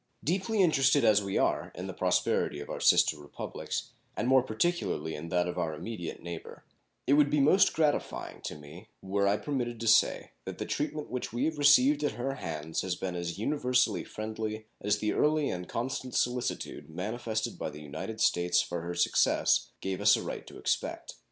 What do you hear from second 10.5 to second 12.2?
the treatment which we have received at